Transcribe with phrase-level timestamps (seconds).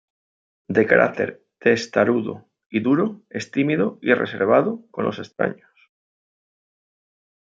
[0.67, 5.69] De carácter testarudo y duro es tímido y reservado con los extraños.